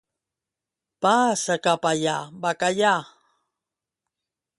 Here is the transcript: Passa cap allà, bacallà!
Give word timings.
Passa 1.05 1.57
cap 1.67 1.85
allà, 1.89 2.15
bacallà! 2.47 2.95